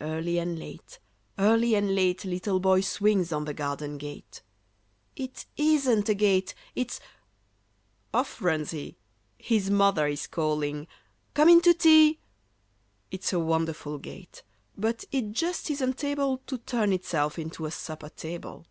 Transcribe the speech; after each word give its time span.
Early 0.00 0.38
and 0.38 0.58
late, 0.58 1.00
early 1.38 1.74
and 1.74 1.94
late, 1.94 2.24
Little 2.24 2.60
Boy 2.60 2.80
swings 2.80 3.30
on 3.30 3.44
the 3.44 3.52
garden 3.52 3.98
gate. 3.98 4.40
"It 5.16 5.44
isn't 5.58 6.08
a 6.08 6.14
gate; 6.14 6.54
it's—" 6.74 6.98
off 8.14 8.40
runs 8.40 8.70
he, 8.70 8.96
His 9.36 9.68
mother 9.70 10.06
is 10.06 10.26
calling, 10.26 10.86
"Come 11.34 11.50
in 11.50 11.60
to 11.60 11.74
tea!" 11.74 12.20
It's 13.10 13.34
a 13.34 13.38
wonderful 13.38 13.98
gate, 13.98 14.42
but 14.78 15.04
it 15.12 15.32
just 15.32 15.70
isn't 15.70 16.04
able 16.04 16.38
To 16.46 16.56
turn 16.56 16.94
itself 16.94 17.38
into 17.38 17.66
a 17.66 17.70
supper 17.70 18.08
table. 18.08 18.64